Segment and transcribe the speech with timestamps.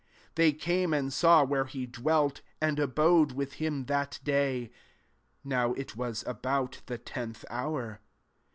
[0.33, 4.71] They came and saw where he dwelt, and abode with him that day:
[5.43, 7.99] (now it was about the tenth hour).